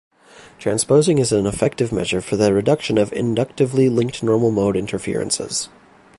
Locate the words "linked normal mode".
3.87-4.75